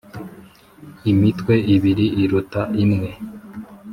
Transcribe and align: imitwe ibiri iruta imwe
imitwe 1.11 1.53
ibiri 1.75 2.05
iruta 2.23 2.61
imwe 2.83 3.09